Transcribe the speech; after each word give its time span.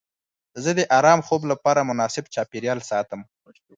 زه 0.63 0.71
د 0.79 0.81
ارام 0.97 1.19
خوب 1.27 1.41
لپاره 1.51 1.87
مناسب 1.89 2.25
چاپیریال 2.33 2.79
ساتم. 2.89 3.21